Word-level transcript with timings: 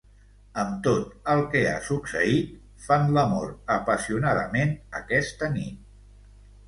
Amb 0.61 0.77
tot 0.87 1.11
el 1.33 1.41
que 1.51 1.61
ha 1.73 1.75
succeït, 1.89 2.55
fan 2.87 3.05
l'amor 3.19 3.53
apassionadament 3.77 4.73
aquesta 5.01 5.51
nit. 5.59 5.85